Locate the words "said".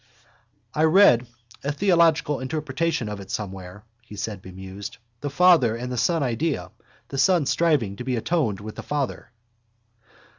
4.15-4.41